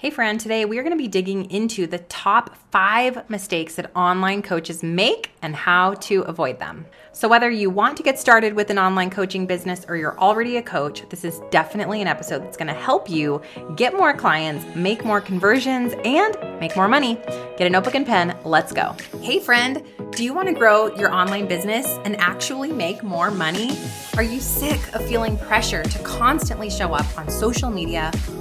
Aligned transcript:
Hey, 0.00 0.10
friend, 0.10 0.38
today 0.38 0.64
we 0.64 0.78
are 0.78 0.84
going 0.84 0.96
to 0.96 0.96
be 0.96 1.08
digging 1.08 1.50
into 1.50 1.88
the 1.88 1.98
top 1.98 2.56
five 2.70 3.28
mistakes 3.28 3.74
that 3.74 3.90
online 3.96 4.42
coaches 4.42 4.80
make 4.80 5.32
and 5.42 5.56
how 5.56 5.94
to 5.94 6.20
avoid 6.20 6.60
them. 6.60 6.86
So, 7.10 7.26
whether 7.26 7.50
you 7.50 7.68
want 7.68 7.96
to 7.96 8.04
get 8.04 8.16
started 8.16 8.52
with 8.52 8.70
an 8.70 8.78
online 8.78 9.10
coaching 9.10 9.44
business 9.44 9.84
or 9.88 9.96
you're 9.96 10.16
already 10.16 10.56
a 10.56 10.62
coach, 10.62 11.02
this 11.08 11.24
is 11.24 11.40
definitely 11.50 12.00
an 12.00 12.06
episode 12.06 12.44
that's 12.44 12.56
going 12.56 12.68
to 12.68 12.80
help 12.80 13.10
you 13.10 13.42
get 13.74 13.92
more 13.92 14.14
clients, 14.14 14.64
make 14.76 15.04
more 15.04 15.20
conversions, 15.20 15.92
and 16.04 16.36
make 16.60 16.76
more 16.76 16.86
money. 16.86 17.16
Get 17.56 17.62
a 17.62 17.70
notebook 17.70 17.96
and 17.96 18.06
pen. 18.06 18.38
Let's 18.44 18.72
go. 18.72 18.94
Hey, 19.20 19.40
friend, 19.40 19.82
do 20.12 20.22
you 20.22 20.32
want 20.32 20.46
to 20.46 20.54
grow 20.54 20.94
your 20.94 21.12
online 21.12 21.48
business 21.48 21.86
and 22.04 22.14
actually 22.20 22.70
make 22.70 23.02
more 23.02 23.32
money? 23.32 23.76
Are 24.16 24.22
you 24.22 24.38
sick 24.38 24.94
of 24.94 25.04
feeling 25.08 25.36
pressure 25.38 25.82
to 25.82 25.98
constantly 26.04 26.70
show 26.70 26.94
up 26.94 27.18
on 27.18 27.28
social 27.28 27.68
media 27.68 28.12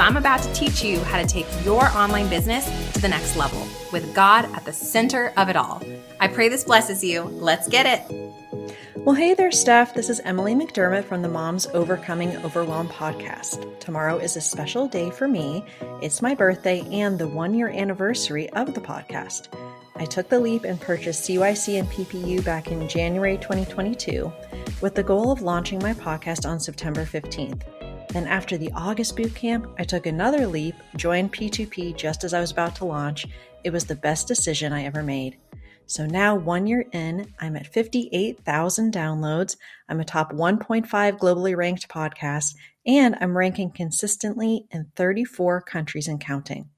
because 0.00 0.08
I'm 0.08 0.16
about 0.16 0.40
to 0.42 0.52
teach 0.54 0.82
you 0.82 0.98
how 1.04 1.20
to 1.20 1.26
take 1.26 1.46
your 1.62 1.84
online 1.88 2.30
business 2.30 2.64
to 2.94 3.02
the 3.02 3.08
next 3.08 3.36
level 3.36 3.66
with 3.92 4.14
God 4.14 4.46
at 4.54 4.64
the 4.64 4.72
center 4.72 5.30
of 5.36 5.50
it 5.50 5.56
all. 5.56 5.82
I 6.18 6.28
pray 6.28 6.48
this 6.48 6.64
blesses 6.64 7.04
you. 7.04 7.22
Let's 7.22 7.68
get 7.68 7.84
it. 7.84 8.76
Well, 8.96 9.14
hey 9.14 9.34
there, 9.34 9.50
Stef. 9.50 9.92
This 9.92 10.08
is 10.08 10.20
Emily 10.20 10.54
McDermott 10.54 11.04
from 11.04 11.20
the 11.20 11.28
Moms 11.28 11.66
Overcoming 11.74 12.34
Overwhelm 12.38 12.88
podcast. 12.88 13.78
Tomorrow 13.78 14.18
is 14.18 14.36
a 14.36 14.40
special 14.40 14.88
day 14.88 15.10
for 15.10 15.28
me. 15.28 15.64
It's 16.00 16.22
my 16.22 16.34
birthday 16.34 16.80
and 16.90 17.18
the 17.18 17.28
one 17.28 17.52
year 17.52 17.68
anniversary 17.68 18.48
of 18.50 18.74
the 18.74 18.80
podcast. 18.80 19.48
I 19.96 20.06
took 20.06 20.30
the 20.30 20.40
leap 20.40 20.64
and 20.64 20.80
purchased 20.80 21.28
CYC 21.28 21.78
and 21.78 21.88
PPU 21.90 22.42
back 22.42 22.72
in 22.72 22.88
January 22.88 23.36
2022 23.36 24.32
with 24.80 24.94
the 24.94 25.02
goal 25.02 25.30
of 25.30 25.42
launching 25.42 25.78
my 25.80 25.92
podcast 25.92 26.48
on 26.48 26.58
September 26.58 27.04
15th. 27.04 27.79
Then, 28.12 28.26
after 28.26 28.58
the 28.58 28.72
August 28.74 29.16
boot 29.16 29.36
camp, 29.36 29.68
I 29.78 29.84
took 29.84 30.04
another 30.04 30.44
leap, 30.44 30.74
joined 30.96 31.32
P2P 31.32 31.96
just 31.96 32.24
as 32.24 32.34
I 32.34 32.40
was 32.40 32.50
about 32.50 32.74
to 32.76 32.84
launch. 32.84 33.26
It 33.62 33.72
was 33.72 33.84
the 33.84 33.94
best 33.94 34.26
decision 34.26 34.72
I 34.72 34.84
ever 34.84 35.00
made. 35.00 35.38
So 35.86 36.06
now, 36.06 36.34
one 36.34 36.66
year 36.66 36.84
in, 36.92 37.32
I'm 37.38 37.54
at 37.54 37.68
58,000 37.68 38.92
downloads. 38.92 39.56
I'm 39.88 40.00
a 40.00 40.04
top 40.04 40.32
1.5 40.32 40.86
globally 41.18 41.56
ranked 41.56 41.88
podcast, 41.88 42.56
and 42.84 43.16
I'm 43.20 43.36
ranking 43.36 43.70
consistently 43.70 44.66
in 44.72 44.90
34 44.96 45.60
countries 45.62 46.08
and 46.08 46.20
counting. 46.20 46.68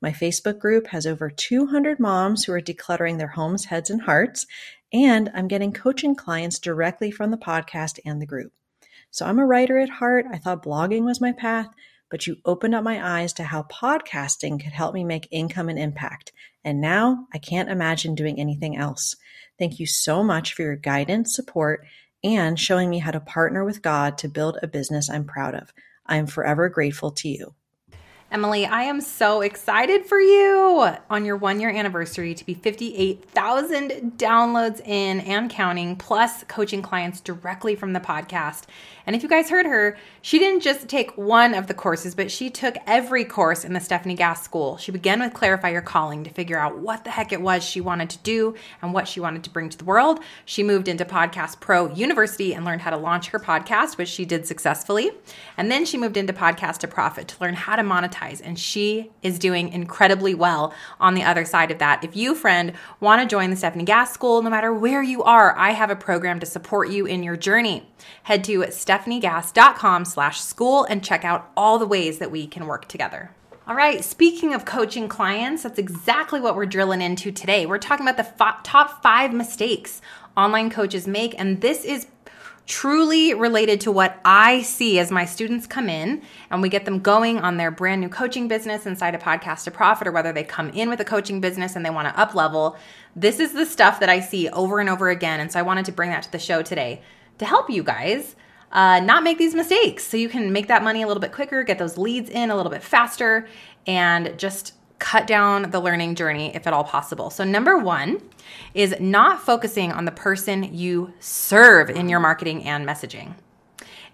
My 0.00 0.12
Facebook 0.12 0.60
group 0.60 0.86
has 0.88 1.04
over 1.04 1.30
200 1.30 1.98
moms 1.98 2.44
who 2.44 2.52
are 2.52 2.60
decluttering 2.60 3.18
their 3.18 3.28
homes, 3.28 3.64
heads, 3.64 3.90
and 3.90 4.02
hearts, 4.02 4.46
and 4.92 5.30
I'm 5.34 5.48
getting 5.48 5.72
coaching 5.72 6.14
clients 6.14 6.60
directly 6.60 7.10
from 7.10 7.32
the 7.32 7.36
podcast 7.36 7.98
and 8.04 8.22
the 8.22 8.26
group. 8.26 8.52
So 9.10 9.26
I'm 9.26 9.38
a 9.38 9.46
writer 9.46 9.78
at 9.78 9.88
heart. 9.88 10.26
I 10.30 10.38
thought 10.38 10.64
blogging 10.64 11.04
was 11.04 11.20
my 11.20 11.32
path, 11.32 11.68
but 12.10 12.26
you 12.26 12.36
opened 12.44 12.74
up 12.74 12.84
my 12.84 13.20
eyes 13.20 13.32
to 13.34 13.44
how 13.44 13.62
podcasting 13.64 14.62
could 14.62 14.72
help 14.72 14.94
me 14.94 15.04
make 15.04 15.28
income 15.30 15.68
and 15.68 15.78
impact. 15.78 16.32
And 16.64 16.80
now 16.80 17.26
I 17.32 17.38
can't 17.38 17.70
imagine 17.70 18.14
doing 18.14 18.38
anything 18.38 18.76
else. 18.76 19.16
Thank 19.58 19.78
you 19.78 19.86
so 19.86 20.22
much 20.22 20.54
for 20.54 20.62
your 20.62 20.76
guidance, 20.76 21.34
support, 21.34 21.86
and 22.22 22.58
showing 22.58 22.90
me 22.90 22.98
how 22.98 23.10
to 23.10 23.20
partner 23.20 23.64
with 23.64 23.82
God 23.82 24.18
to 24.18 24.28
build 24.28 24.58
a 24.62 24.66
business 24.66 25.08
I'm 25.08 25.24
proud 25.24 25.54
of. 25.54 25.72
I 26.06 26.16
am 26.16 26.26
forever 26.26 26.68
grateful 26.68 27.10
to 27.12 27.28
you. 27.28 27.54
Emily, 28.28 28.66
I 28.66 28.82
am 28.82 29.00
so 29.00 29.40
excited 29.40 30.04
for 30.04 30.18
you 30.18 30.90
on 31.08 31.24
your 31.24 31.36
one 31.36 31.60
year 31.60 31.70
anniversary 31.70 32.34
to 32.34 32.44
be 32.44 32.54
58,000 32.54 34.14
downloads 34.16 34.80
in 34.80 35.20
and 35.20 35.48
counting, 35.48 35.94
plus 35.94 36.42
coaching 36.44 36.82
clients 36.82 37.20
directly 37.20 37.76
from 37.76 37.92
the 37.92 38.00
podcast. 38.00 38.64
And 39.06 39.14
if 39.14 39.22
you 39.22 39.28
guys 39.28 39.48
heard 39.48 39.64
her, 39.66 39.96
she 40.22 40.40
didn't 40.40 40.62
just 40.62 40.88
take 40.88 41.16
one 41.16 41.54
of 41.54 41.68
the 41.68 41.74
courses, 41.74 42.16
but 42.16 42.32
she 42.32 42.50
took 42.50 42.74
every 42.88 43.24
course 43.24 43.64
in 43.64 43.74
the 43.74 43.78
Stefanie 43.78 44.16
Gass 44.16 44.42
School. 44.42 44.76
She 44.76 44.90
began 44.90 45.20
with 45.20 45.32
Clarify 45.32 45.70
Your 45.70 45.80
Calling 45.80 46.24
to 46.24 46.30
figure 46.30 46.58
out 46.58 46.78
what 46.78 47.04
the 47.04 47.10
heck 47.10 47.30
it 47.30 47.40
was 47.40 47.62
she 47.62 47.80
wanted 47.80 48.10
to 48.10 48.18
do 48.18 48.56
and 48.82 48.92
what 48.92 49.06
she 49.06 49.20
wanted 49.20 49.44
to 49.44 49.50
bring 49.50 49.68
to 49.68 49.78
the 49.78 49.84
world. 49.84 50.18
She 50.44 50.64
moved 50.64 50.88
into 50.88 51.04
Podcast 51.04 51.60
Pro 51.60 51.94
University 51.94 52.52
and 52.52 52.64
learned 52.64 52.80
how 52.80 52.90
to 52.90 52.96
launch 52.96 53.28
her 53.28 53.38
podcast, 53.38 53.96
which 53.96 54.08
she 54.08 54.24
did 54.24 54.48
successfully. 54.48 55.12
And 55.56 55.70
then 55.70 55.84
she 55.84 55.96
moved 55.96 56.16
into 56.16 56.32
Podcast 56.32 56.78
to 56.78 56.88
Profit 56.88 57.28
to 57.28 57.36
learn 57.40 57.54
how 57.54 57.76
to 57.76 57.82
monetize. 57.82 58.15
And 58.40 58.58
she 58.58 59.10
is 59.22 59.38
doing 59.38 59.72
incredibly 59.72 60.34
well 60.34 60.72
on 61.00 61.14
the 61.14 61.22
other 61.22 61.44
side 61.44 61.70
of 61.70 61.78
that. 61.78 62.04
If 62.04 62.16
you, 62.16 62.34
friend, 62.34 62.72
want 63.00 63.22
to 63.22 63.26
join 63.26 63.50
the 63.50 63.56
Stefanie 63.56 63.84
Gass 63.84 64.12
School, 64.12 64.42
no 64.42 64.50
matter 64.50 64.72
where 64.72 65.02
you 65.02 65.22
are, 65.22 65.56
I 65.56 65.70
have 65.70 65.90
a 65.90 65.96
program 65.96 66.40
to 66.40 66.46
support 66.46 66.90
you 66.90 67.06
in 67.06 67.22
your 67.22 67.36
journey. 67.36 67.88
Head 68.24 68.44
to 68.44 68.60
stefaniegass.com 68.60 70.04
slash 70.04 70.40
school 70.40 70.84
and 70.84 71.04
check 71.04 71.24
out 71.24 71.50
all 71.56 71.78
the 71.78 71.86
ways 71.86 72.18
that 72.18 72.30
we 72.30 72.46
can 72.46 72.66
work 72.66 72.88
together. 72.88 73.30
All 73.68 73.74
right, 73.74 74.04
speaking 74.04 74.54
of 74.54 74.64
coaching 74.64 75.08
clients, 75.08 75.64
that's 75.64 75.78
exactly 75.78 76.40
what 76.40 76.54
we're 76.54 76.66
drilling 76.66 77.02
into 77.02 77.32
today. 77.32 77.66
We're 77.66 77.78
talking 77.78 78.06
about 78.06 78.16
the 78.16 78.44
top 78.62 79.02
five 79.02 79.32
mistakes 79.32 80.00
online 80.36 80.70
coaches 80.70 81.08
make, 81.08 81.34
and 81.36 81.60
this 81.60 81.84
is 81.84 82.06
truly 82.66 83.32
related 83.32 83.80
to 83.80 83.92
what 83.92 84.20
I 84.24 84.62
see 84.62 84.98
as 84.98 85.10
my 85.10 85.24
students 85.24 85.66
come 85.66 85.88
in 85.88 86.22
and 86.50 86.60
we 86.60 86.68
get 86.68 86.84
them 86.84 86.98
going 86.98 87.38
on 87.38 87.56
their 87.56 87.70
brand 87.70 88.00
new 88.00 88.08
coaching 88.08 88.48
business 88.48 88.86
inside 88.86 89.14
a 89.14 89.18
podcast 89.18 89.64
to 89.64 89.70
profit, 89.70 90.08
or 90.08 90.12
whether 90.12 90.32
they 90.32 90.44
come 90.44 90.70
in 90.70 90.88
with 90.88 91.00
a 91.00 91.04
coaching 91.04 91.40
business 91.40 91.76
and 91.76 91.86
they 91.86 91.90
want 91.90 92.08
to 92.08 92.20
up 92.20 92.34
level. 92.34 92.76
This 93.14 93.38
is 93.38 93.52
the 93.52 93.64
stuff 93.64 94.00
that 94.00 94.08
I 94.08 94.20
see 94.20 94.48
over 94.48 94.80
and 94.80 94.88
over 94.88 95.08
again. 95.08 95.40
And 95.40 95.50
so 95.50 95.60
I 95.60 95.62
wanted 95.62 95.84
to 95.86 95.92
bring 95.92 96.10
that 96.10 96.24
to 96.24 96.32
the 96.32 96.38
show 96.38 96.62
today 96.62 97.02
to 97.38 97.44
help 97.44 97.70
you 97.70 97.82
guys 97.82 98.34
uh, 98.72 99.00
not 99.00 99.22
make 99.22 99.38
these 99.38 99.54
mistakes 99.54 100.04
so 100.04 100.16
you 100.16 100.28
can 100.28 100.52
make 100.52 100.66
that 100.68 100.82
money 100.82 101.02
a 101.02 101.06
little 101.06 101.20
bit 101.20 101.32
quicker, 101.32 101.62
get 101.62 101.78
those 101.78 101.96
leads 101.96 102.28
in 102.28 102.50
a 102.50 102.56
little 102.56 102.72
bit 102.72 102.82
faster, 102.82 103.46
and 103.86 104.36
just 104.38 104.72
cut 104.98 105.26
down 105.26 105.70
the 105.70 105.80
learning 105.80 106.14
journey 106.14 106.54
if 106.54 106.66
at 106.66 106.72
all 106.72 106.84
possible. 106.84 107.30
So, 107.30 107.44
number 107.44 107.78
one 107.78 108.20
is 108.74 108.94
not 109.00 109.40
focusing 109.40 109.92
on 109.92 110.04
the 110.04 110.12
person 110.12 110.74
you 110.74 111.12
serve 111.20 111.90
in 111.90 112.08
your 112.08 112.20
marketing 112.20 112.64
and 112.64 112.86
messaging. 112.86 113.34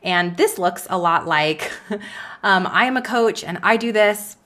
And 0.02 0.36
this 0.36 0.58
looks 0.58 0.86
a 0.90 0.98
lot 0.98 1.26
like 1.26 1.70
um, 2.42 2.66
I 2.66 2.86
am 2.86 2.96
a 2.96 3.02
coach 3.02 3.44
and 3.44 3.58
I 3.62 3.76
do 3.76 3.92
this, 3.92 4.36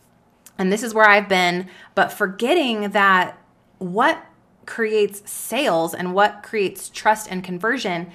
and 0.59 0.71
this 0.71 0.83
is 0.83 0.93
where 0.93 1.09
I've 1.09 1.29
been, 1.29 1.69
but 1.95 2.13
forgetting 2.13 2.91
that 2.91 3.39
what 3.79 4.25
creates 4.67 5.31
sales 5.31 5.95
and 5.95 6.15
what 6.15 6.43
creates 6.43 6.89
trust 6.89 7.31
and 7.31 7.43
conversion 7.43 8.11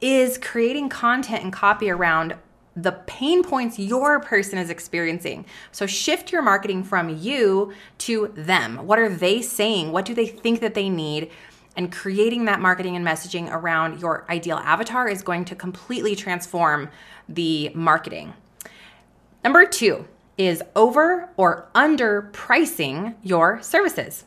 is 0.00 0.38
creating 0.38 0.88
content 0.88 1.44
and 1.44 1.52
copy 1.52 1.90
around 1.90 2.34
the 2.74 2.92
pain 2.92 3.42
points 3.42 3.78
your 3.78 4.20
person 4.20 4.58
is 4.58 4.70
experiencing. 4.70 5.44
So 5.72 5.86
shift 5.86 6.32
your 6.32 6.42
marketing 6.42 6.84
from 6.84 7.08
you 7.08 7.72
to 7.98 8.32
them. 8.34 8.86
What 8.86 8.98
are 8.98 9.08
they 9.08 9.42
saying? 9.42 9.92
What 9.92 10.04
do 10.04 10.14
they 10.14 10.26
think 10.26 10.60
that 10.60 10.74
they 10.74 10.88
need? 10.88 11.30
And 11.76 11.90
creating 11.90 12.44
that 12.46 12.60
marketing 12.60 12.96
and 12.96 13.06
messaging 13.06 13.50
around 13.50 14.00
your 14.00 14.26
ideal 14.28 14.58
avatar 14.58 15.08
is 15.08 15.22
going 15.22 15.44
to 15.46 15.54
completely 15.54 16.14
transform 16.14 16.90
the 17.28 17.70
marketing. 17.74 18.34
Number 19.44 19.66
two 19.66 20.06
is 20.38 20.62
over 20.76 21.28
or 21.36 21.68
under 21.74 22.22
pricing 22.32 23.14
your 23.22 23.60
services. 23.62 24.24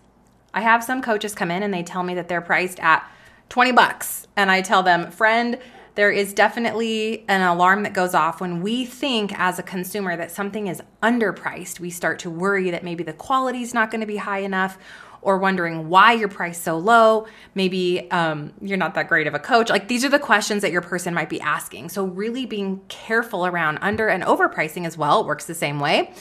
I 0.54 0.62
have 0.62 0.84
some 0.84 1.02
coaches 1.02 1.36
come 1.36 1.52
in 1.52 1.64
and 1.64 1.74
they 1.74 1.84
tell 1.84 2.04
me 2.04 2.16
that 2.16 2.30
they're 2.30 2.42
priced 2.42 2.80
at 2.80 3.10
20 3.50 3.72
bucks. 3.74 4.28
And 4.36 4.50
I 4.50 4.62
tell 4.62 4.84
them, 4.84 5.12
friend, 5.12 5.60
there 5.96 6.12
is 6.12 6.34
definitely 6.34 7.26
an 7.28 7.42
alarm 7.42 7.84
that 7.84 7.94
goes 7.94 8.14
off 8.14 8.42
when 8.42 8.62
we 8.62 8.86
think 8.86 9.38
as 9.38 9.60
a 9.60 9.64
consumer 9.64 10.16
that 10.16 10.32
something 10.32 10.68
is 10.68 10.82
underpriced. 11.02 11.80
We 11.80 11.90
start 11.90 12.20
to 12.20 12.30
worry 12.30 12.70
that 12.72 12.84
maybe 12.84 13.04
the 13.04 13.14
quality 13.14 13.62
is 13.62 13.74
not 13.74 13.92
going 13.92 14.02
to 14.02 14.08
be 14.08 14.18
high 14.18 14.40
enough 14.40 14.78
or 15.22 15.40
wondering 15.40 15.90
why 15.90 16.12
you're 16.12 16.28
priced 16.28 16.64
so 16.64 16.78
low. 16.78 17.26
Maybe 17.56 18.12
um, 18.12 18.54
you're 18.62 18.78
not 18.78 18.94
that 18.94 19.08
great 19.08 19.26
of 19.26 19.34
a 19.34 19.40
coach. 19.40 19.70
Like 19.70 19.88
these 19.88 20.06
are 20.06 20.10
the 20.10 20.20
questions 20.20 20.62
that 20.62 20.72
your 20.72 20.82
person 20.82 21.14
might 21.14 21.30
be 21.30 21.42
asking. 21.42 21.90
So, 21.90 22.06
really 22.06 22.46
being 22.46 22.82
careful 22.90 23.46
around 23.46 23.80
under 23.82 24.08
and 24.08 24.24
overpricing 24.24 24.86
as 24.86 24.98
well. 24.98 25.22
It 25.22 25.26
works 25.26 25.46
the 25.46 25.56
same 25.56 25.80
way 25.80 26.14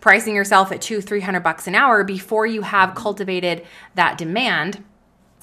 pricing 0.00 0.34
yourself 0.34 0.72
at 0.72 0.82
two, 0.82 1.00
three 1.00 1.20
hundred 1.20 1.42
bucks 1.44 1.66
an 1.66 1.74
hour 1.74 2.04
before 2.04 2.44
you 2.44 2.62
have 2.62 2.94
cultivated 2.94 3.64
that 3.94 4.18
demand 4.18 4.84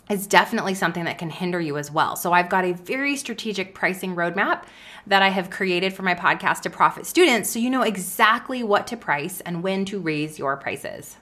is 0.10 0.26
definitely 0.26 0.74
something 0.74 1.06
that 1.06 1.20
can 1.20 1.30
hinder 1.30 1.62
you 1.62 1.78
as 1.78 1.92
well. 1.92 2.16
So 2.16 2.34
I've 2.34 2.50
got 2.50 2.66
a 2.66 2.74
very 2.74 3.16
strategic 3.16 3.76
pricing 3.76 4.16
roadmap 4.16 4.64
that 5.06 5.22
I 5.22 5.30
have 5.30 5.50
created 5.50 5.94
for 5.94 6.02
my 6.02 6.16
podcast 6.16 6.62
to 6.62 6.70
profit 6.70 7.06
students 7.06 7.50
so 7.50 7.60
you 7.60 7.70
know 7.70 7.84
exactly 7.84 8.64
what 8.64 8.88
to 8.88 8.98
price 8.98 9.40
and 9.42 9.62
when 9.62 9.86
to 9.86 10.00
raise 10.00 10.40
your 10.40 10.58
prices. 10.58 11.16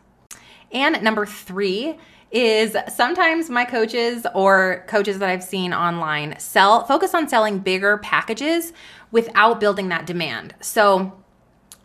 And 0.72 1.02
number 1.04 1.26
three 1.26 1.98
is 2.32 2.76
sometimes 2.94 3.50
my 3.50 3.66
coaches 3.66 4.26
or 4.36 4.86
coaches 4.88 5.20
that 5.20 5.30
I've 5.30 5.44
seen 5.44 5.74
online 5.74 6.38
sell 6.40 6.84
focus 6.86 7.14
on 7.14 7.28
selling 7.30 7.60
bigger 7.60 7.98
packages 8.00 8.74
without 9.12 9.60
building 9.60 9.90
that 9.90 10.06
demand. 10.06 10.54
So 10.62 11.24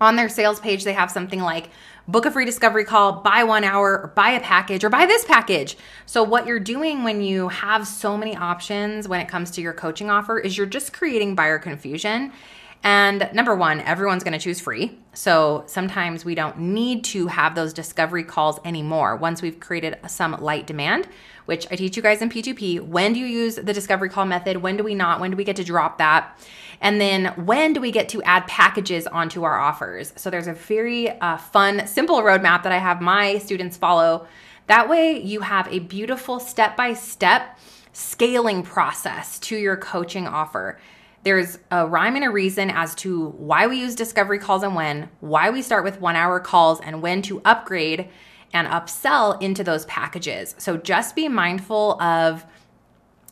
on 0.03 0.17
their 0.17 0.29
sales 0.29 0.61
page, 0.61 0.85
they 0.85 0.93
have 0.93 1.11
something 1.11 1.41
like 1.41 1.71
book 2.09 2.27
a 2.27 2.31
free 2.31 2.45
discovery 2.45 2.85
call, 2.85 3.21
buy 3.21 3.45
one 3.45 3.65
hour, 3.65 4.01
or 4.03 4.13
buy 4.17 4.31
a 4.31 4.41
package, 4.41 4.83
or 4.83 4.91
buy 4.91 5.07
this 5.07 5.25
package. 5.25 5.77
So, 6.05 6.23
what 6.23 6.47
you're 6.47 6.61
doing 6.61 7.05
when 7.05 7.23
you 7.23 7.49
have 7.49 7.87
so 7.87 8.17
many 8.17 8.37
options 8.37 9.07
when 9.09 9.21
it 9.21 9.29
comes 9.29 9.51
to 9.53 9.61
your 9.61 9.73
coaching 9.73 10.11
offer 10.11 10.39
is 10.39 10.57
you're 10.57 10.67
just 10.67 10.93
creating 10.93 11.35
buyer 11.35 11.59
confusion. 11.59 12.33
And 12.85 13.31
number 13.33 13.55
one, 13.55 13.81
everyone's 13.81 14.25
going 14.25 14.33
to 14.33 14.41
choose 14.41 14.61
free. 14.61 14.99
So 15.15 15.63
sometimes 15.67 16.25
we 16.25 16.35
don't 16.35 16.59
need 16.59 17.05
to 17.05 17.29
have 17.29 17.55
those 17.55 17.73
discovery 17.73 18.25
calls 18.25 18.59
anymore 18.65 19.15
once 19.15 19.41
we've 19.41 19.61
created 19.61 19.99
some 20.09 20.33
light 20.41 20.67
demand, 20.67 21.07
which 21.45 21.67
I 21.71 21.77
teach 21.77 21.97
you 21.97 22.03
guys 22.03 22.23
in 22.23 22.29
P2P. 22.29 22.81
When 22.81 23.13
do 23.13 23.21
you 23.21 23.27
use 23.27 23.55
the 23.55 23.73
discovery 23.73 24.09
call 24.09 24.25
method? 24.25 24.57
When 24.57 24.77
do 24.77 24.83
we 24.83 24.97
not? 24.97 25.21
When 25.21 25.31
do 25.31 25.37
we 25.37 25.45
get 25.45 25.57
to 25.57 25.65
drop 25.65 25.99
that? 25.99 26.37
And 26.81 27.01
then 27.01 27.27
when 27.45 27.73
do 27.73 27.81
we 27.81 27.93
get 27.93 28.09
to 28.11 28.23
add 28.25 28.49
packages 28.49 29.07
onto 29.07 29.45
our 29.45 29.59
offers? 29.59 30.13
So 30.17 30.31
there's 30.31 30.49
a 30.49 30.55
very 30.55 31.09
uh, 31.21 31.37
fun, 31.37 31.87
simple 31.87 32.21
roadmap 32.23 32.65
that 32.65 32.73
I 32.73 32.79
have 32.79 33.01
my 33.01 33.39
students 33.39 33.77
follow. 33.77 34.27
That 34.67 34.89
way 34.89 35.21
you 35.21 35.41
have 35.43 35.69
a 35.69 35.79
beautiful 35.79 36.41
step 36.41 36.77
by 36.77 36.95
step 36.95 37.59
scaling 37.93 38.63
process 38.65 39.39
to 39.41 39.57
your 39.57 39.77
coaching 39.77 40.27
offer. 40.27 40.79
There's 41.25 41.59
a 41.71 41.87
rhyme 41.87 42.17
and 42.17 42.25
a 42.25 42.31
reason 42.31 42.71
as 42.71 42.95
to 42.97 43.29
why 43.31 43.67
we 43.67 43.79
use 43.79 43.95
discovery 43.95 44.39
calls 44.39 44.63
and 44.63 44.75
when, 44.75 45.09
why 45.21 45.51
we 45.51 45.63
start 45.63 45.85
with 45.85 46.01
one 46.01 46.17
hour 46.17 46.41
calls, 46.41 46.81
and 46.81 47.01
when 47.01 47.23
to 47.23 47.41
upgrade 47.45 48.09
and 48.53 48.67
upsell 48.69 49.41
into 49.41 49.63
those 49.63 49.85
packages. 49.87 50.55
So 50.59 50.77
just 50.77 51.15
be 51.15 51.29
mindful 51.29 52.01
of 52.03 52.45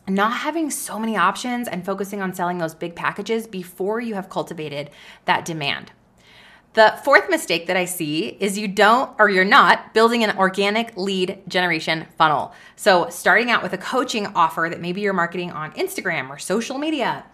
not 0.07 0.33
having 0.37 0.69
so 0.71 0.97
many 0.97 1.15
options 1.15 1.67
and 1.67 1.85
focusing 1.85 2.21
on 2.21 2.33
selling 2.33 2.57
those 2.57 2.73
big 2.73 2.95
packages 2.95 3.45
before 3.45 3.99
you 3.99 4.15
have 4.15 4.29
cultivated 4.29 4.89
that 5.25 5.45
demand. 5.45 5.91
The 6.73 6.97
fourth 7.03 7.29
mistake 7.29 7.67
that 7.67 7.75
I 7.75 7.83
see 7.83 8.37
is 8.39 8.57
you 8.57 8.69
don't 8.69 9.13
or 9.19 9.29
you're 9.29 9.43
not 9.43 9.93
building 9.93 10.23
an 10.23 10.37
organic 10.37 10.95
lead 10.95 11.41
generation 11.49 12.07
funnel. 12.17 12.53
So, 12.77 13.09
starting 13.09 13.51
out 13.51 13.61
with 13.61 13.73
a 13.73 13.77
coaching 13.77 14.27
offer 14.27 14.67
that 14.69 14.79
maybe 14.79 15.01
you're 15.01 15.11
marketing 15.11 15.51
on 15.51 15.73
Instagram 15.73 16.29
or 16.29 16.37
social 16.37 16.77
media, 16.77 17.25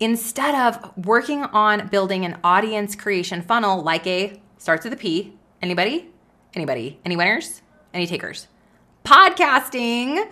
instead 0.00 0.54
of 0.54 0.96
working 1.06 1.44
on 1.44 1.88
building 1.88 2.24
an 2.24 2.38
audience 2.42 2.94
creation 2.96 3.42
funnel 3.42 3.82
like 3.82 4.06
a 4.06 4.40
starts 4.58 4.84
with 4.84 4.92
a 4.92 4.96
P. 4.96 5.34
Anybody? 5.62 6.10
Anybody? 6.54 6.98
Any 7.04 7.16
winners? 7.16 7.62
Any 7.92 8.06
takers? 8.06 8.48
Podcasting 9.04 10.28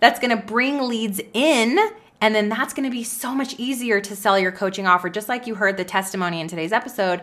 that's 0.00 0.20
going 0.20 0.36
to 0.36 0.42
bring 0.44 0.82
leads 0.82 1.20
in 1.32 1.78
and 2.20 2.34
then 2.34 2.48
that's 2.48 2.72
going 2.72 2.88
to 2.88 2.94
be 2.94 3.04
so 3.04 3.34
much 3.34 3.54
easier 3.58 4.00
to 4.00 4.16
sell 4.16 4.38
your 4.38 4.52
coaching 4.52 4.86
offer 4.86 5.08
just 5.08 5.28
like 5.28 5.46
you 5.46 5.54
heard 5.54 5.76
the 5.76 5.84
testimony 5.84 6.40
in 6.40 6.48
today's 6.48 6.72
episode 6.72 7.20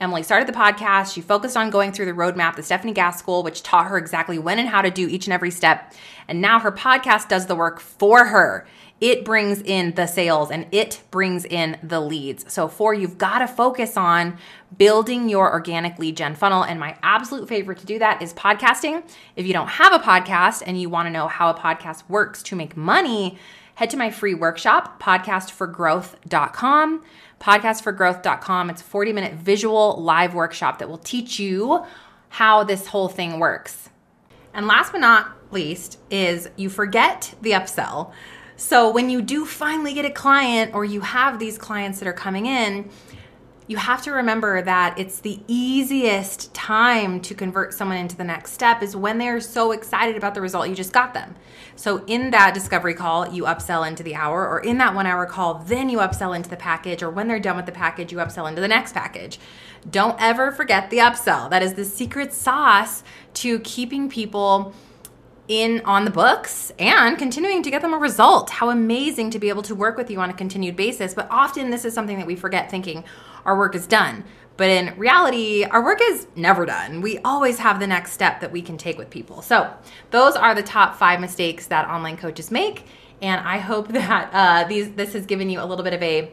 Emily 0.00 0.22
started 0.22 0.48
the 0.48 0.52
podcast. 0.52 1.14
She 1.14 1.20
focused 1.20 1.56
on 1.56 1.70
going 1.70 1.92
through 1.92 2.06
the 2.06 2.12
roadmap, 2.12 2.56
the 2.56 2.62
Stefanie 2.62 2.94
Gass 2.94 3.18
School, 3.18 3.42
which 3.42 3.62
taught 3.62 3.86
her 3.86 3.96
exactly 3.96 4.38
when 4.38 4.58
and 4.58 4.68
how 4.68 4.82
to 4.82 4.90
do 4.90 5.08
each 5.08 5.26
and 5.26 5.32
every 5.32 5.50
step. 5.50 5.94
And 6.28 6.40
now 6.40 6.58
her 6.58 6.72
podcast 6.72 7.28
does 7.28 7.46
the 7.46 7.54
work 7.54 7.80
for 7.80 8.26
her. 8.26 8.66
It 9.00 9.24
brings 9.24 9.60
in 9.60 9.94
the 9.94 10.06
sales 10.06 10.50
and 10.50 10.66
it 10.72 11.02
brings 11.10 11.44
in 11.44 11.78
the 11.82 12.00
leads. 12.00 12.50
So, 12.52 12.68
for 12.68 12.94
you've 12.94 13.18
got 13.18 13.40
to 13.40 13.46
focus 13.46 13.96
on 13.96 14.38
building 14.76 15.28
your 15.28 15.52
organic 15.52 15.98
lead 15.98 16.16
gen 16.16 16.34
funnel. 16.34 16.64
And 16.64 16.80
my 16.80 16.96
absolute 17.02 17.48
favorite 17.48 17.78
to 17.78 17.86
do 17.86 17.98
that 17.98 18.22
is 18.22 18.32
podcasting. 18.32 19.02
If 19.36 19.46
you 19.46 19.52
don't 19.52 19.68
have 19.68 19.92
a 19.92 19.98
podcast 19.98 20.62
and 20.66 20.80
you 20.80 20.88
want 20.88 21.06
to 21.06 21.10
know 21.10 21.28
how 21.28 21.50
a 21.50 21.54
podcast 21.54 22.08
works 22.08 22.42
to 22.44 22.56
make 22.56 22.76
money, 22.76 23.38
head 23.74 23.90
to 23.90 23.96
my 23.96 24.10
free 24.10 24.34
workshop, 24.34 25.02
podcastforgrowth.com 25.02 27.02
podcastforgrowth.com. 27.44 28.70
It's 28.70 28.80
a 28.80 28.84
40 28.84 29.12
minute 29.12 29.34
visual 29.34 30.00
live 30.00 30.34
workshop 30.34 30.78
that 30.78 30.88
will 30.88 30.98
teach 30.98 31.38
you 31.38 31.84
how 32.30 32.64
this 32.64 32.86
whole 32.86 33.08
thing 33.08 33.38
works. 33.38 33.90
And 34.54 34.66
last 34.66 34.92
but 34.92 35.00
not 35.00 35.36
least 35.52 35.98
is 36.10 36.48
you 36.56 36.70
forget 36.70 37.34
the 37.42 37.52
upsell. 37.52 38.12
So 38.56 38.90
when 38.90 39.10
you 39.10 39.20
do 39.20 39.44
finally 39.44 39.94
get 39.94 40.04
a 40.04 40.10
client 40.10 40.74
or 40.74 40.84
you 40.84 41.00
have 41.00 41.38
these 41.38 41.58
clients 41.58 41.98
that 41.98 42.08
are 42.08 42.14
coming 42.14 42.46
in, 42.46 42.88
you 43.66 43.78
have 43.78 44.02
to 44.02 44.12
remember 44.12 44.60
that 44.60 44.98
it's 44.98 45.20
the 45.20 45.40
easiest 45.48 46.52
time 46.52 47.20
to 47.22 47.34
convert 47.34 47.72
someone 47.72 47.96
into 47.96 48.14
the 48.14 48.24
next 48.24 48.52
step 48.52 48.82
is 48.82 48.94
when 48.94 49.16
they're 49.16 49.40
so 49.40 49.72
excited 49.72 50.16
about 50.16 50.34
the 50.34 50.40
result 50.42 50.68
you 50.68 50.74
just 50.74 50.92
got 50.92 51.14
them. 51.14 51.34
So, 51.74 52.04
in 52.06 52.30
that 52.30 52.52
discovery 52.52 52.92
call, 52.92 53.32
you 53.32 53.44
upsell 53.44 53.88
into 53.88 54.02
the 54.02 54.14
hour, 54.14 54.46
or 54.46 54.60
in 54.60 54.78
that 54.78 54.94
one 54.94 55.06
hour 55.06 55.24
call, 55.24 55.54
then 55.54 55.88
you 55.88 55.98
upsell 55.98 56.36
into 56.36 56.50
the 56.50 56.56
package, 56.56 57.02
or 57.02 57.08
when 57.08 57.26
they're 57.26 57.40
done 57.40 57.56
with 57.56 57.66
the 57.66 57.72
package, 57.72 58.12
you 58.12 58.18
upsell 58.18 58.48
into 58.48 58.60
the 58.60 58.68
next 58.68 58.92
package. 58.92 59.38
Don't 59.90 60.20
ever 60.20 60.52
forget 60.52 60.90
the 60.90 60.98
upsell. 60.98 61.48
That 61.48 61.62
is 61.62 61.74
the 61.74 61.84
secret 61.84 62.32
sauce 62.32 63.02
to 63.34 63.60
keeping 63.60 64.10
people 64.10 64.74
in 65.48 65.82
on 65.84 66.04
the 66.04 66.10
books 66.10 66.72
and 66.78 67.18
continuing 67.18 67.62
to 67.62 67.70
get 67.70 67.82
them 67.82 67.92
a 67.92 67.98
result. 67.98 68.50
How 68.50 68.70
amazing 68.70 69.30
to 69.30 69.38
be 69.38 69.48
able 69.50 69.62
to 69.62 69.74
work 69.74 69.96
with 69.96 70.10
you 70.10 70.20
on 70.20 70.30
a 70.30 70.32
continued 70.32 70.76
basis. 70.76 71.12
But 71.12 71.28
often 71.30 71.70
this 71.70 71.84
is 71.84 71.92
something 71.92 72.16
that 72.18 72.26
we 72.26 72.36
forget 72.36 72.70
thinking, 72.70 73.04
our 73.44 73.56
work 73.56 73.74
is 73.74 73.86
done. 73.86 74.24
But 74.56 74.70
in 74.70 74.96
reality, 74.96 75.64
our 75.64 75.82
work 75.82 75.98
is 76.00 76.28
never 76.36 76.64
done. 76.64 77.00
We 77.00 77.18
always 77.18 77.58
have 77.58 77.80
the 77.80 77.86
next 77.86 78.12
step 78.12 78.40
that 78.40 78.52
we 78.52 78.62
can 78.62 78.76
take 78.76 78.98
with 78.98 79.10
people. 79.10 79.42
So, 79.42 79.74
those 80.10 80.36
are 80.36 80.54
the 80.54 80.62
top 80.62 80.94
five 80.96 81.20
mistakes 81.20 81.66
that 81.66 81.88
online 81.88 82.16
coaches 82.16 82.50
make. 82.52 82.84
And 83.20 83.40
I 83.40 83.58
hope 83.58 83.88
that 83.92 84.30
uh, 84.32 84.68
these 84.68 84.92
this 84.92 85.12
has 85.14 85.26
given 85.26 85.50
you 85.50 85.60
a 85.60 85.66
little 85.66 85.84
bit 85.84 85.94
of 85.94 86.02
a 86.02 86.30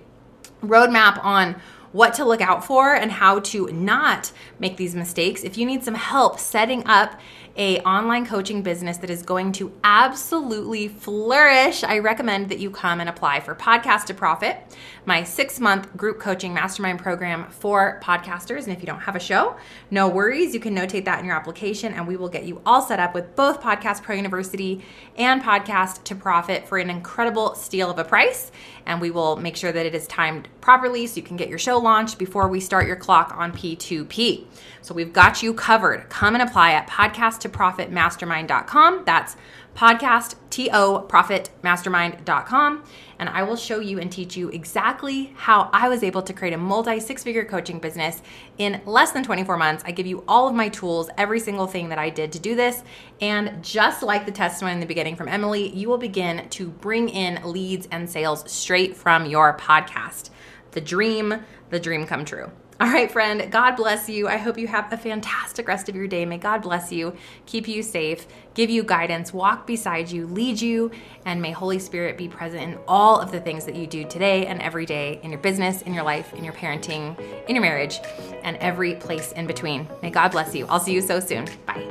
roadmap 0.62 1.24
on 1.24 1.60
what 1.92 2.14
to 2.14 2.26
look 2.26 2.42
out 2.42 2.64
for 2.64 2.94
and 2.94 3.12
how 3.12 3.40
to 3.40 3.68
not 3.68 4.32
make 4.60 4.78
these 4.78 4.96
mistakes. 4.96 5.44
If 5.44 5.58
you 5.58 5.66
need 5.66 5.84
some 5.84 5.96
help 5.96 6.40
setting 6.40 6.86
up 6.86 7.20
a 7.58 7.80
online 7.82 8.26
coaching 8.26 8.62
business 8.62 8.98
that 8.98 9.10
is 9.10 9.22
going 9.24 9.52
to 9.54 9.72
absolutely 9.84 10.88
flourish, 10.88 11.84
I 11.84 12.00
recommend 12.00 12.50
that 12.50 12.60
you 12.60 12.72
come 12.72 13.00
and 13.00 13.10
apply 13.10 13.42
for 13.42 13.56
Podcast 13.56 14.06
to 14.06 14.14
Profit, 14.14 14.58
my 15.06 15.24
six 15.24 15.60
month 15.60 15.96
group 15.98 16.20
coaching 16.20 16.54
mastermind 16.54 17.00
program 17.00 17.50
for 17.50 18.00
podcasters. 18.04 18.64
And 18.64 18.74
if 18.74 18.80
you 18.80 18.88
don't 18.88 19.02
have 19.02 19.16
a 19.16 19.20
show, 19.20 19.58
no 19.90 20.08
worries. 20.08 20.54
You 20.54 20.60
can 20.60 20.76
notate 20.76 21.06
that 21.06 21.20
in 21.20 21.26
your 21.26 21.36
application, 21.36 21.94
and 21.94 22.08
we 22.08 22.16
will 22.16 22.30
get 22.30 22.46
you 22.46 22.62
all 22.66 22.82
set 22.82 23.00
up 23.00 23.14
with 23.14 23.36
both 23.36 23.62
Podcast 23.62 24.04
Pro 24.04 24.16
University 24.16 24.84
and 25.18 25.42
Podcast 25.42 26.04
to 26.06 26.16
Profit 26.16 26.68
for 26.68 26.78
an 26.78 26.90
incredible 26.90 27.56
steal 27.56 27.90
of 27.90 28.00
a 28.00 28.04
price. 28.04 28.52
And 28.86 29.00
we 29.02 29.12
will 29.12 29.36
make 29.36 29.56
sure 29.56 29.72
that 29.72 29.86
it 29.86 29.94
is 29.94 30.08
timed 30.08 30.48
properly 30.62 31.06
so 31.06 31.18
you 31.18 31.24
can 31.24 31.38
get 31.38 31.50
your 31.50 31.60
show 31.60 31.78
launched 31.78 32.18
before 32.18 32.48
we 32.48 32.60
start 32.60 32.88
your 32.88 32.96
clock 32.96 33.34
on 33.36 33.52
P2P. 33.52 34.46
So 34.82 34.94
we've 34.94 35.14
got 35.14 35.42
you 35.44 35.54
covered. 35.54 36.10
Come 36.10 36.36
and 36.36 36.42
apply 36.42 36.74
at 36.74 36.88
podcasttoprofitmastermind.com. 36.88 39.04
That's 39.06 39.38
podcast 39.76 40.36
to 40.50 40.68
profitmastermind.com 40.70 42.84
and 43.22 43.30
I 43.30 43.44
will 43.44 43.56
show 43.56 43.80
you 43.80 44.00
and 44.00 44.12
teach 44.12 44.36
you 44.36 44.50
exactly 44.50 45.32
how 45.38 45.70
I 45.72 45.90
was 45.90 46.04
able 46.04 46.24
to 46.24 46.34
create 46.34 46.56
a 46.56 46.58
multi 46.58 47.00
six 47.00 47.24
figure 47.24 47.46
coaching 47.46 47.78
business 47.78 48.20
in 48.58 48.82
less 48.86 49.12
than 49.12 49.24
24 49.24 49.58
months. 49.58 49.84
I 49.86 49.92
give 49.92 50.08
you 50.08 50.24
all 50.28 50.48
of 50.48 50.56
my 50.56 50.70
tools, 50.70 51.08
every 51.20 51.40
single 51.40 51.68
thing 51.68 51.90
that 51.90 52.00
I 52.00 52.10
did 52.10 52.32
to 52.32 52.40
do 52.40 52.56
this. 52.56 52.84
And 53.22 53.64
just 53.64 54.02
like 54.02 54.26
the 54.26 54.32
testimony 54.32 54.74
in 54.74 54.80
the 54.80 54.88
beginning 54.88 55.16
from 55.16 55.28
Emily, 55.28 55.70
you 55.70 55.88
will 55.88 56.00
begin 56.00 56.50
to 56.50 56.70
bring 56.70 57.10
in 57.10 57.40
leads 57.44 57.88
and 57.92 58.10
sales 58.10 58.52
straight 58.52 58.98
from 58.98 59.28
your 59.28 59.56
podcast. 59.56 60.32
The 60.72 60.82
dream, 60.82 61.46
the 61.70 61.80
dream 61.80 62.08
come 62.08 62.26
true. 62.26 62.50
All 62.82 62.88
right, 62.88 63.12
friend, 63.12 63.52
God 63.52 63.76
bless 63.76 64.10
you. 64.10 64.28
I 64.28 64.38
hope 64.38 64.58
you 64.58 64.66
have 64.66 64.92
a 64.92 64.98
fantastic 64.98 65.68
rest 65.68 65.88
of 65.88 65.96
your 65.96 66.08
day. 66.08 66.26
May 66.26 66.40
God 66.40 66.64
bless 66.64 66.92
you, 66.92 67.16
keep 67.46 67.68
you 67.68 67.84
safe, 67.84 68.26
give 68.56 68.72
you 68.72 68.82
guidance, 68.82 69.32
walk 69.32 69.68
beside 69.68 70.10
you, 70.10 70.26
lead 70.26 70.60
you, 70.60 70.90
and 71.28 71.40
may 71.40 71.52
Holy 71.52 71.78
Spirit 71.78 72.18
be 72.18 72.28
present 72.28 72.64
in 72.64 72.80
all 72.88 73.20
of 73.20 73.32
the 73.32 73.40
things 73.40 73.66
that 73.66 73.76
you 73.76 73.86
do 73.86 74.04
today 74.06 74.48
and 74.48 74.60
every 74.64 74.88
day 74.88 75.20
in 75.22 75.30
your 75.30 75.40
business, 75.42 75.84
in 75.84 75.94
your 75.94 76.04
life, 76.04 76.34
in 76.34 76.44
your 76.44 76.54
parenting, 76.54 77.16
in 77.48 77.54
your 77.54 77.62
marriage, 77.62 78.00
and 78.42 78.58
every 78.58 78.96
place 78.96 79.32
in 79.34 79.46
between. 79.46 79.88
May 80.02 80.10
God 80.10 80.32
bless 80.32 80.56
you. 80.56 80.66
I'll 80.66 80.80
see 80.80 80.94
you 80.94 81.02
so 81.02 81.20
soon. 81.20 81.46
Bye. 81.68 81.86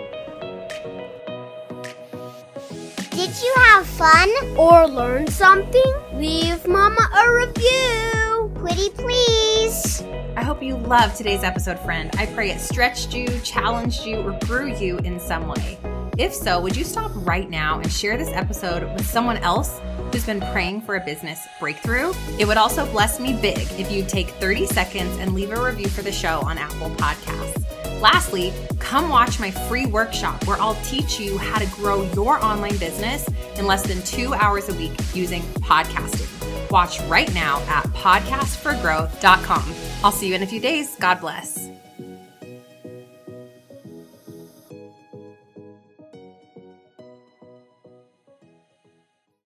Did 3.12 3.30
you 3.40 3.54
have 3.58 3.86
fun 3.86 4.28
or 4.56 4.88
learn 4.88 5.28
something? 5.28 5.94
Leave 6.14 6.66
Mama 6.66 7.08
a 7.16 7.32
review. 7.32 8.50
Pretty 8.56 8.90
please. 8.90 10.02
I 10.36 10.44
hope 10.44 10.62
you 10.62 10.76
loved 10.76 11.16
today's 11.16 11.42
episode, 11.42 11.78
friend. 11.80 12.10
I 12.16 12.26
pray 12.26 12.50
it 12.50 12.60
stretched 12.60 13.14
you, 13.14 13.26
challenged 13.40 14.04
you, 14.04 14.20
or 14.20 14.38
grew 14.46 14.72
you 14.76 14.98
in 14.98 15.18
some 15.18 15.48
way. 15.48 15.78
If 16.18 16.32
so, 16.32 16.60
would 16.60 16.76
you 16.76 16.84
stop 16.84 17.10
right 17.14 17.50
now 17.50 17.80
and 17.80 17.90
share 17.90 18.16
this 18.16 18.30
episode 18.32 18.82
with 18.94 19.06
someone 19.06 19.38
else 19.38 19.80
who's 20.12 20.24
been 20.24 20.40
praying 20.52 20.82
for 20.82 20.96
a 20.96 21.00
business 21.00 21.48
breakthrough? 21.58 22.12
It 22.38 22.46
would 22.46 22.58
also 22.58 22.86
bless 22.92 23.18
me 23.18 23.32
big 23.40 23.58
if 23.78 23.90
you'd 23.90 24.08
take 24.08 24.28
30 24.30 24.66
seconds 24.66 25.16
and 25.18 25.34
leave 25.34 25.50
a 25.50 25.60
review 25.60 25.88
for 25.88 26.02
the 26.02 26.12
show 26.12 26.40
on 26.44 26.58
Apple 26.58 26.90
Podcasts. 26.90 28.00
Lastly, 28.00 28.52
come 28.78 29.08
watch 29.08 29.40
my 29.40 29.50
free 29.50 29.86
workshop 29.86 30.46
where 30.46 30.60
I'll 30.60 30.80
teach 30.84 31.18
you 31.18 31.38
how 31.38 31.58
to 31.58 31.66
grow 31.74 32.02
your 32.12 32.42
online 32.42 32.78
business 32.78 33.28
in 33.56 33.66
less 33.66 33.82
than 33.82 34.00
two 34.02 34.32
hours 34.34 34.68
a 34.68 34.74
week 34.74 34.92
using 35.12 35.42
podcasting. 35.60 36.39
Watch 36.70 37.00
right 37.02 37.32
now 37.34 37.60
at 37.68 37.84
podcastforgrowth.com. 37.86 39.74
I'll 40.04 40.12
see 40.12 40.28
you 40.28 40.34
in 40.34 40.42
a 40.42 40.46
few 40.46 40.60
days. 40.60 40.96
God 40.96 41.20
bless. 41.20 41.69